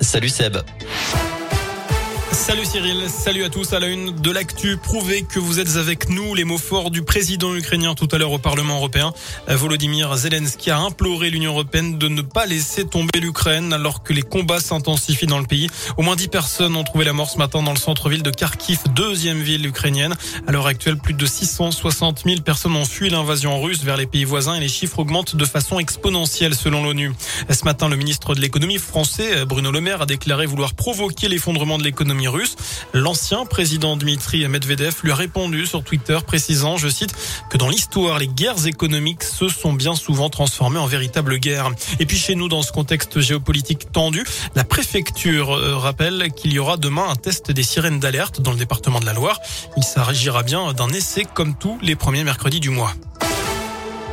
Salut 0.00 0.32
Seb. 0.32 0.56
Salut 2.32 2.64
Cyril, 2.64 3.08
salut 3.08 3.44
à 3.44 3.50
tous 3.50 3.72
à 3.72 3.80
la 3.80 3.88
une 3.88 4.12
de 4.12 4.30
l'actu. 4.30 4.76
Prouvez 4.76 5.22
que 5.22 5.38
vous 5.40 5.58
êtes 5.58 5.76
avec 5.76 6.08
nous. 6.08 6.34
Les 6.34 6.44
mots 6.44 6.58
forts 6.58 6.90
du 6.90 7.02
président 7.02 7.54
ukrainien 7.54 7.94
tout 7.94 8.08
à 8.12 8.18
l'heure 8.18 8.32
au 8.32 8.38
Parlement 8.38 8.76
européen. 8.76 9.12
Volodymyr 9.48 10.16
Zelensky 10.16 10.70
a 10.70 10.78
imploré 10.78 11.30
l'Union 11.30 11.52
européenne 11.52 11.98
de 11.98 12.08
ne 12.08 12.22
pas 12.22 12.46
laisser 12.46 12.86
tomber 12.86 13.18
l'Ukraine 13.20 13.72
alors 13.72 14.02
que 14.02 14.12
les 14.12 14.22
combats 14.22 14.60
s'intensifient 14.60 15.26
dans 15.26 15.40
le 15.40 15.46
pays. 15.46 15.68
Au 15.96 16.02
moins 16.02 16.16
10 16.16 16.28
personnes 16.28 16.76
ont 16.76 16.84
trouvé 16.84 17.04
la 17.04 17.12
mort 17.12 17.28
ce 17.28 17.38
matin 17.38 17.62
dans 17.62 17.72
le 17.72 17.78
centre-ville 17.78 18.22
de 18.22 18.30
Kharkiv, 18.30 18.78
deuxième 18.94 19.40
ville 19.40 19.66
ukrainienne. 19.66 20.14
À 20.46 20.52
l'heure 20.52 20.66
actuelle, 20.66 20.98
plus 20.98 21.14
de 21.14 21.26
660 21.26 22.22
000 22.24 22.40
personnes 22.42 22.76
ont 22.76 22.84
fui 22.84 23.10
l'invasion 23.10 23.60
russe 23.60 23.82
vers 23.82 23.96
les 23.96 24.06
pays 24.06 24.24
voisins 24.24 24.54
et 24.54 24.60
les 24.60 24.68
chiffres 24.68 25.00
augmentent 25.00 25.34
de 25.34 25.44
façon 25.44 25.78
exponentielle 25.80 26.54
selon 26.54 26.84
l'ONU. 26.84 27.12
Ce 27.50 27.64
matin, 27.64 27.88
le 27.88 27.96
ministre 27.96 28.34
de 28.34 28.40
l'économie 28.40 28.78
français, 28.78 29.44
Bruno 29.44 29.72
Le 29.72 29.80
Maire, 29.80 30.02
a 30.02 30.06
déclaré 30.06 30.46
vouloir 30.46 30.74
provoquer 30.74 31.28
l'effondrement 31.28 31.76
de 31.76 31.84
l'économie 31.84 32.19
L'ancien 32.92 33.44
président 33.46 33.96
Dmitri 33.96 34.46
Medvedev 34.46 34.94
lui 35.02 35.12
a 35.12 35.14
répondu 35.14 35.66
sur 35.66 35.82
Twitter 35.82 36.18
précisant, 36.26 36.76
je 36.76 36.88
cite, 36.88 37.14
que 37.50 37.56
dans 37.56 37.68
l'histoire, 37.68 38.18
les 38.18 38.28
guerres 38.28 38.66
économiques 38.66 39.22
se 39.22 39.48
sont 39.48 39.72
bien 39.72 39.94
souvent 39.94 40.28
transformées 40.28 40.78
en 40.78 40.86
véritables 40.86 41.38
guerres. 41.38 41.70
Et 41.98 42.06
puis 42.06 42.18
chez 42.18 42.34
nous, 42.34 42.48
dans 42.48 42.62
ce 42.62 42.72
contexte 42.72 43.20
géopolitique 43.20 43.92
tendu, 43.92 44.24
la 44.54 44.64
préfecture 44.64 45.52
euh, 45.52 45.76
rappelle 45.76 46.30
qu'il 46.36 46.52
y 46.52 46.58
aura 46.58 46.76
demain 46.76 47.08
un 47.08 47.16
test 47.16 47.50
des 47.50 47.62
sirènes 47.62 48.00
d'alerte 48.00 48.40
dans 48.40 48.52
le 48.52 48.58
département 48.58 49.00
de 49.00 49.06
la 49.06 49.12
Loire. 49.12 49.38
Il 49.76 49.82
s'agira 49.82 50.42
bien 50.42 50.72
d'un 50.72 50.88
essai 50.88 51.24
comme 51.24 51.54
tous 51.56 51.78
les 51.82 51.96
premiers 51.96 52.24
mercredis 52.24 52.60
du 52.60 52.70
mois. 52.70 52.94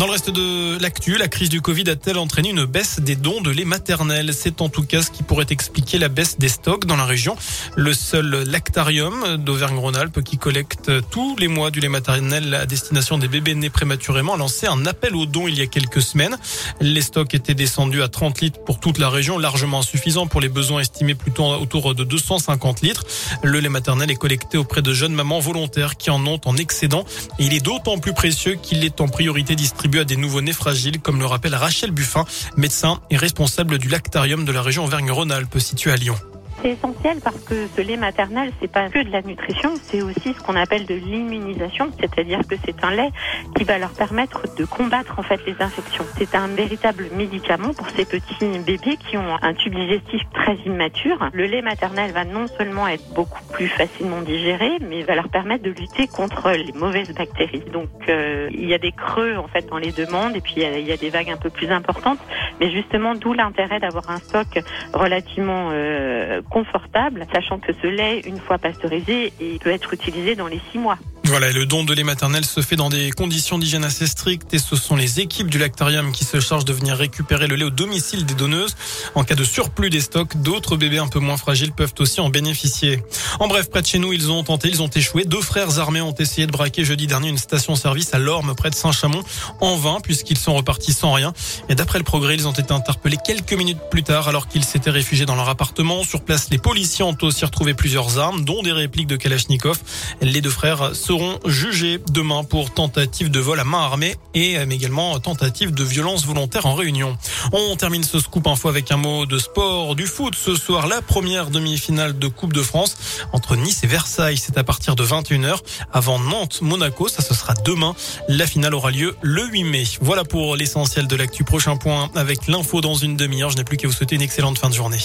Dans 0.00 0.06
le 0.06 0.12
reste 0.12 0.30
de 0.30 0.80
l'actu, 0.80 1.18
la 1.18 1.28
crise 1.28 1.50
du 1.50 1.60
Covid 1.60 1.90
a-t-elle 1.90 2.16
entraîné 2.16 2.48
une 2.48 2.64
baisse 2.64 3.00
des 3.00 3.16
dons 3.16 3.42
de 3.42 3.50
lait 3.50 3.66
maternel? 3.66 4.32
C'est 4.32 4.62
en 4.62 4.70
tout 4.70 4.82
cas 4.82 5.02
ce 5.02 5.10
qui 5.10 5.22
pourrait 5.22 5.48
expliquer 5.50 5.98
la 5.98 6.08
baisse 6.08 6.38
des 6.38 6.48
stocks 6.48 6.86
dans 6.86 6.96
la 6.96 7.04
région. 7.04 7.36
Le 7.76 7.92
seul 7.92 8.44
lactarium 8.46 9.36
d'Auvergne-Rhône-Alpes 9.36 10.22
qui 10.22 10.38
collecte 10.38 10.90
tous 11.10 11.36
les 11.36 11.48
mois 11.48 11.70
du 11.70 11.80
lait 11.80 11.90
maternel 11.90 12.54
à 12.54 12.64
destination 12.64 13.18
des 13.18 13.28
bébés 13.28 13.54
nés 13.54 13.68
prématurément 13.68 14.32
a 14.32 14.36
lancé 14.38 14.66
un 14.66 14.86
appel 14.86 15.14
aux 15.14 15.26
dons 15.26 15.48
il 15.48 15.58
y 15.58 15.60
a 15.60 15.66
quelques 15.66 16.00
semaines. 16.00 16.38
Les 16.80 17.02
stocks 17.02 17.34
étaient 17.34 17.52
descendus 17.52 18.02
à 18.02 18.08
30 18.08 18.40
litres 18.40 18.60
pour 18.64 18.80
toute 18.80 18.96
la 18.96 19.10
région, 19.10 19.36
largement 19.36 19.80
insuffisant 19.80 20.26
pour 20.26 20.40
les 20.40 20.48
besoins 20.48 20.80
estimés 20.80 21.14
plutôt 21.14 21.44
autour 21.44 21.94
de 21.94 22.04
250 22.04 22.80
litres. 22.80 23.04
Le 23.42 23.60
lait 23.60 23.68
maternel 23.68 24.10
est 24.10 24.16
collecté 24.16 24.56
auprès 24.56 24.80
de 24.80 24.94
jeunes 24.94 25.12
mamans 25.12 25.40
volontaires 25.40 25.98
qui 25.98 26.08
en 26.08 26.26
ont 26.26 26.40
en 26.46 26.56
excédent 26.56 27.04
et 27.38 27.44
il 27.44 27.52
est 27.52 27.60
d'autant 27.62 27.98
plus 27.98 28.14
précieux 28.14 28.54
qu'il 28.54 28.82
est 28.82 29.02
en 29.02 29.08
priorité 29.08 29.54
distribué 29.54 29.89
à 29.98 30.04
des 30.04 30.16
nouveaux-nés 30.16 30.52
fragiles, 30.52 31.00
comme 31.00 31.18
le 31.18 31.26
rappelle 31.26 31.54
Rachel 31.54 31.90
Buffin, 31.90 32.24
médecin 32.56 33.00
et 33.10 33.16
responsable 33.16 33.78
du 33.78 33.88
lactarium 33.88 34.44
de 34.44 34.52
la 34.52 34.62
région 34.62 34.84
Auvergne-Rhône-Alpes 34.84 35.58
situé 35.58 35.90
à 35.90 35.96
Lyon. 35.96 36.16
C'est 36.62 36.70
essentiel 36.72 37.18
parce 37.24 37.38
que 37.44 37.66
ce 37.74 37.80
lait 37.80 37.96
maternel, 37.96 38.52
c'est 38.60 38.70
pas 38.70 38.90
que 38.90 39.02
de 39.02 39.10
la 39.10 39.22
nutrition, 39.22 39.72
c'est 39.82 40.02
aussi 40.02 40.34
ce 40.34 40.42
qu'on 40.42 40.56
appelle 40.56 40.84
de 40.84 40.94
l'immunisation, 40.94 41.90
c'est-à-dire 41.98 42.40
que 42.46 42.54
c'est 42.64 42.84
un 42.84 42.90
lait 42.90 43.10
qui 43.56 43.64
va 43.64 43.78
leur 43.78 43.90
permettre 43.90 44.42
de 44.56 44.64
combattre 44.66 45.18
en 45.18 45.22
fait 45.22 45.40
les 45.46 45.56
infections. 45.60 46.04
C'est 46.18 46.34
un 46.34 46.48
véritable 46.48 47.06
médicament 47.16 47.72
pour 47.72 47.88
ces 47.90 48.04
petits 48.04 48.58
bébés 48.66 48.98
qui 48.98 49.16
ont 49.16 49.36
un 49.40 49.54
tube 49.54 49.74
digestif 49.74 50.20
très 50.34 50.56
immature. 50.66 51.30
Le 51.32 51.46
lait 51.46 51.62
maternel 51.62 52.12
va 52.12 52.24
non 52.24 52.46
seulement 52.46 52.86
être 52.88 53.08
beaucoup 53.14 53.42
plus 53.52 53.68
facilement 53.68 54.20
digéré, 54.20 54.70
mais 54.82 55.02
va 55.02 55.14
leur 55.14 55.30
permettre 55.30 55.64
de 55.64 55.70
lutter 55.70 56.08
contre 56.08 56.50
les 56.50 56.72
mauvaises 56.72 57.14
bactéries. 57.14 57.64
Donc 57.72 57.88
euh, 58.08 58.48
il 58.52 58.68
y 58.68 58.74
a 58.74 58.78
des 58.78 58.92
creux 58.92 59.36
en 59.38 59.48
fait 59.48 59.66
dans 59.66 59.78
les 59.78 59.92
demandes 59.92 60.36
et 60.36 60.42
puis 60.42 60.56
il 60.58 60.86
y, 60.86 60.92
a, 60.92 60.96
des 60.98 61.10
vagues 61.10 61.30
un 61.30 61.38
peu 61.38 61.48
plus 61.48 61.70
importantes, 61.70 62.20
mais 62.60 62.70
justement 62.70 63.14
d'où 63.14 63.32
l'intérêt 63.32 63.80
d'avoir 63.80 64.10
un 64.10 64.18
stock 64.18 64.62
relativement 64.92 65.70
euh, 65.72 66.42
confortable, 66.50 67.26
sachant 67.32 67.58
que 67.58 67.72
ce 67.72 67.86
lait, 67.86 68.20
une 68.20 68.38
fois 68.38 68.58
pasteurisé, 68.58 69.32
peut 69.60 69.70
être 69.70 69.94
utilisé 69.94 70.34
dans 70.34 70.48
les 70.48 70.60
six 70.70 70.78
mois. 70.78 70.98
Voilà, 71.30 71.52
le 71.52 71.64
don 71.64 71.84
de 71.84 71.94
lait 71.94 72.02
maternel 72.02 72.44
se 72.44 72.60
fait 72.60 72.74
dans 72.74 72.88
des 72.88 73.12
conditions 73.12 73.56
d'hygiène 73.56 73.84
assez 73.84 74.08
strictes 74.08 74.52
et 74.52 74.58
ce 74.58 74.74
sont 74.74 74.96
les 74.96 75.20
équipes 75.20 75.48
du 75.48 75.58
lactarium 75.58 76.10
qui 76.10 76.24
se 76.24 76.40
chargent 76.40 76.64
de 76.64 76.72
venir 76.72 76.96
récupérer 76.96 77.46
le 77.46 77.54
lait 77.54 77.66
au 77.66 77.70
domicile 77.70 78.26
des 78.26 78.34
donneuses. 78.34 78.74
En 79.14 79.22
cas 79.22 79.36
de 79.36 79.44
surplus 79.44 79.90
des 79.90 80.00
stocks, 80.00 80.36
d'autres 80.42 80.76
bébés 80.76 80.98
un 80.98 81.06
peu 81.06 81.20
moins 81.20 81.36
fragiles 81.36 81.70
peuvent 81.70 81.94
aussi 82.00 82.20
en 82.20 82.30
bénéficier. 82.30 83.00
En 83.38 83.46
bref, 83.46 83.70
près 83.70 83.80
de 83.80 83.86
chez 83.86 84.00
nous, 84.00 84.12
ils 84.12 84.28
ont 84.32 84.42
tenté, 84.42 84.70
ils 84.70 84.82
ont 84.82 84.88
échoué. 84.88 85.24
Deux 85.24 85.40
frères 85.40 85.78
armés 85.78 86.00
ont 86.00 86.14
essayé 86.14 86.48
de 86.48 86.52
braquer 86.52 86.84
jeudi 86.84 87.06
dernier 87.06 87.28
une 87.28 87.38
station-service 87.38 88.12
à 88.12 88.18
Lorme, 88.18 88.56
près 88.56 88.70
de 88.70 88.74
Saint-Chamond, 88.74 89.22
en 89.60 89.76
vain, 89.76 90.00
puisqu'ils 90.02 90.36
sont 90.36 90.54
repartis 90.56 90.92
sans 90.92 91.12
rien. 91.12 91.32
Et 91.68 91.76
d'après 91.76 91.98
le 91.98 92.04
progrès, 92.04 92.34
ils 92.34 92.48
ont 92.48 92.52
été 92.52 92.72
interpellés 92.72 93.18
quelques 93.24 93.52
minutes 93.52 93.78
plus 93.88 94.02
tard, 94.02 94.26
alors 94.26 94.48
qu'ils 94.48 94.64
s'étaient 94.64 94.90
réfugiés 94.90 95.26
dans 95.26 95.36
leur 95.36 95.48
appartement. 95.48 96.02
Sur 96.02 96.22
place, 96.24 96.48
les 96.50 96.58
policiers 96.58 97.04
ont 97.04 97.16
aussi 97.22 97.44
retrouvé 97.44 97.74
plusieurs 97.74 98.18
armes, 98.18 98.44
dont 98.44 98.62
des 98.62 98.72
répliques 98.72 99.06
de 99.06 99.16
Kalachnikov. 99.16 99.78
Les 100.22 100.40
deux 100.40 100.50
frères 100.50 100.96
seront 100.96 101.19
jugés 101.46 102.00
demain 102.10 102.44
pour 102.44 102.72
tentative 102.72 103.30
de 103.30 103.40
vol 103.40 103.58
à 103.60 103.64
main 103.64 103.80
armée 103.80 104.16
et 104.34 104.58
euh, 104.58 104.68
également 104.70 105.18
tentative 105.18 105.72
de 105.72 105.84
violence 105.84 106.24
volontaire 106.24 106.66
en 106.66 106.74
réunion. 106.74 107.16
On 107.52 107.76
termine 107.76 108.04
ce 108.04 108.18
scoop 108.18 108.46
info 108.46 108.68
avec 108.68 108.90
un 108.92 108.96
mot 108.96 109.26
de 109.26 109.38
sport, 109.38 109.94
du 109.94 110.06
foot. 110.06 110.34
Ce 110.34 110.54
soir, 110.54 110.86
la 110.86 111.02
première 111.02 111.50
demi-finale 111.50 112.18
de 112.18 112.28
Coupe 112.28 112.52
de 112.52 112.62
France 112.62 112.96
entre 113.32 113.56
Nice 113.56 113.84
et 113.84 113.86
Versailles. 113.86 114.38
C'est 114.38 114.58
à 114.58 114.64
partir 114.64 114.96
de 114.96 115.04
21h 115.04 115.58
avant 115.92 116.18
Nantes-Monaco. 116.18 117.08
Ça, 117.08 117.22
ce 117.22 117.34
sera 117.34 117.54
demain. 117.54 117.94
La 118.28 118.46
finale 118.46 118.74
aura 118.74 118.90
lieu 118.90 119.16
le 119.22 119.46
8 119.46 119.64
mai. 119.64 119.84
Voilà 120.00 120.24
pour 120.24 120.56
l'essentiel 120.56 121.06
de 121.06 121.16
l'actu. 121.16 121.44
Prochain 121.44 121.76
point 121.76 122.10
avec 122.14 122.46
l'info 122.46 122.80
dans 122.80 122.94
une 122.94 123.16
demi-heure. 123.16 123.50
Je 123.50 123.56
n'ai 123.56 123.64
plus 123.64 123.76
qu'à 123.76 123.88
vous 123.88 123.94
souhaiter 123.94 124.16
une 124.16 124.22
excellente 124.22 124.58
fin 124.58 124.68
de 124.68 124.74
journée. 124.74 124.98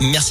Merci. 0.00 0.28